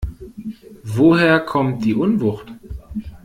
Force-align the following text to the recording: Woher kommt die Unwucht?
Woher 0.83 1.39
kommt 1.41 1.85
die 1.85 1.93
Unwucht? 1.93 2.51